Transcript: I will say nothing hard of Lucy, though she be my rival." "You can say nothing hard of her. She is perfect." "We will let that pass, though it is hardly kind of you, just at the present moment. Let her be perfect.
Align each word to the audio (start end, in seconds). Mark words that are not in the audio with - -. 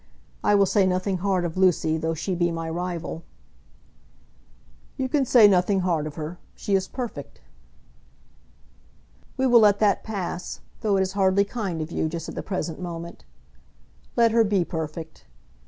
I 0.43 0.55
will 0.55 0.65
say 0.65 0.87
nothing 0.87 1.19
hard 1.19 1.45
of 1.45 1.57
Lucy, 1.57 1.95
though 1.95 2.15
she 2.15 2.33
be 2.33 2.49
my 2.49 2.67
rival." 2.71 3.21
"You 4.97 5.07
can 5.07 5.25
say 5.27 5.47
nothing 5.47 5.81
hard 5.81 6.07
of 6.07 6.15
her. 6.15 6.39
She 6.55 6.73
is 6.73 6.87
perfect." 6.87 7.39
"We 9.37 9.45
will 9.45 9.59
let 9.59 9.77
that 9.77 10.03
pass, 10.03 10.61
though 10.79 10.97
it 10.97 11.01
is 11.03 11.11
hardly 11.13 11.45
kind 11.45 11.83
of 11.83 11.91
you, 11.91 12.09
just 12.09 12.27
at 12.27 12.33
the 12.33 12.41
present 12.41 12.79
moment. 12.81 13.25
Let 14.15 14.31
her 14.31 14.43
be 14.43 14.65
perfect. 14.65 15.25